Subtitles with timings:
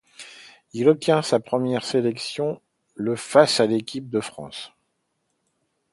[0.73, 2.59] Il obtient sa première sélection
[2.95, 4.73] le face à l'équipe de France.